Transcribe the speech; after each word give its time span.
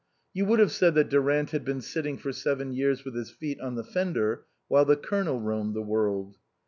You 0.33 0.45
would 0.47 0.57
have 0.57 0.71
said 0.71 0.95
that 0.95 1.09
Durant 1.09 1.51
had 1.51 1.63
been 1.63 1.79
sitting 1.79 2.17
for 2.17 2.31
seven 2.33 2.71
years 2.71 3.05
with 3.05 3.13
his 3.13 3.29
feet 3.29 3.61
on 3.61 3.75
the 3.75 3.83
fen 3.83 4.13
der 4.13 4.45
while 4.67 4.83
the 4.83 4.97
Colonel 4.97 5.39
roamed 5.39 5.75
the 5.75 5.83
world. 5.83 6.37